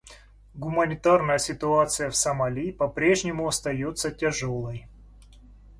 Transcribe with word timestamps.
Гуманитарная 0.55 1.37
ситуация 1.37 2.09
в 2.09 2.15
Сомали 2.15 2.71
по-прежнему 2.71 3.47
остается 3.47 4.09
тяжелой. 4.09 4.87